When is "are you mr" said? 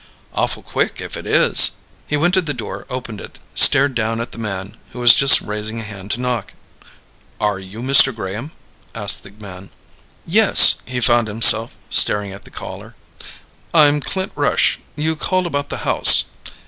7.39-8.11